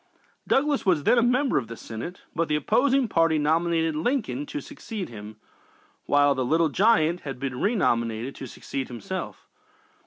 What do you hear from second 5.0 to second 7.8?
him, while "the Little Giant" had been